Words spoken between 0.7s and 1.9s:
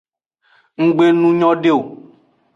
Nggbe nu nyode o.